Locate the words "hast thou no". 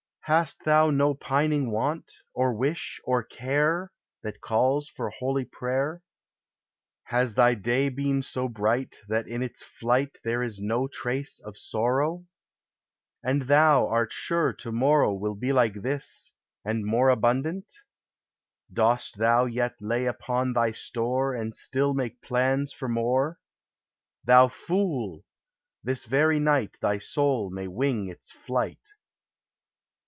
0.25-1.13